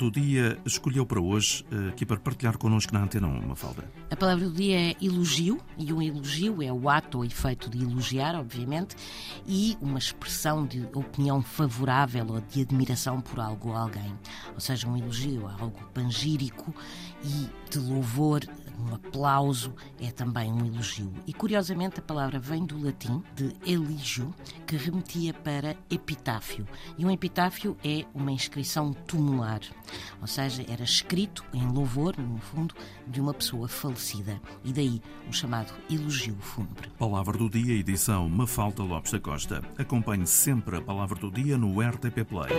do 0.00 0.10
dia 0.10 0.58
escolheu 0.64 1.04
para 1.04 1.20
hoje, 1.20 1.64
eh, 1.70 1.88
aqui 1.90 2.06
para 2.06 2.18
partilhar 2.18 2.56
connosco 2.56 2.92
na 2.94 3.02
Antena 3.02 3.26
1, 3.26 3.48
Mafalda? 3.48 3.84
A 4.10 4.16
palavra 4.16 4.48
do 4.48 4.54
dia 4.54 4.90
é 4.90 4.96
elogio, 5.00 5.60
e 5.76 5.92
um 5.92 6.00
elogio 6.00 6.62
é 6.62 6.72
o 6.72 6.88
ato 6.88 7.18
ou 7.18 7.24
efeito 7.24 7.68
de 7.68 7.82
elogiar, 7.82 8.34
obviamente, 8.34 8.96
e 9.46 9.76
uma 9.80 9.98
expressão 9.98 10.66
de 10.66 10.86
opinião 10.94 11.42
favorável 11.42 12.26
ou 12.28 12.40
de 12.40 12.62
admiração 12.62 13.20
por 13.20 13.38
algo 13.40 13.68
ou 13.68 13.76
alguém. 13.76 14.12
Ou 14.54 14.60
seja, 14.60 14.88
um 14.88 14.96
elogio 14.96 15.48
é 15.48 15.62
algo 15.62 15.78
pangírico 15.92 16.74
e 17.22 17.48
de 17.70 17.78
louvor, 17.78 18.40
um 18.90 18.94
aplauso 18.94 19.74
é 20.00 20.10
também 20.10 20.52
um 20.52 20.66
elogio. 20.66 21.12
E 21.26 21.32
curiosamente 21.32 22.00
a 22.00 22.02
palavra 22.02 22.38
vem 22.38 22.64
do 22.66 22.82
latim, 22.82 23.22
de 23.34 23.54
eligio, 23.64 24.34
que 24.66 24.76
remetia 24.76 25.32
para 25.32 25.76
epitáfio. 25.88 26.66
E 26.98 27.04
um 27.04 27.10
epitáfio 27.10 27.76
é 27.84 28.04
uma 28.14 28.32
inscrição 28.32 28.92
tumular, 28.92 29.60
ou 30.20 30.26
seja, 30.26 30.64
era 30.68 30.82
escrito 30.82 31.44
em 31.54 31.66
louvor, 31.66 32.18
no 32.18 32.38
fundo, 32.38 32.74
de 33.06 33.20
uma 33.20 33.32
pessoa 33.32 33.68
falecida. 33.68 34.40
E 34.64 34.72
daí 34.72 35.00
o 35.28 35.32
chamado 35.32 35.72
elogio 35.88 36.36
fúnebre. 36.40 36.90
Palavra 36.98 37.38
do 37.38 37.48
dia, 37.48 37.74
edição 37.74 38.28
Mafalda 38.28 38.82
Lopes 38.82 39.12
da 39.12 39.20
Costa. 39.20 39.62
Acompanhe 39.78 40.26
sempre 40.26 40.76
a 40.76 40.82
Palavra 40.82 41.18
do 41.18 41.30
Dia 41.30 41.56
no 41.56 41.80
RTP 41.80 42.24
Play. 42.28 42.50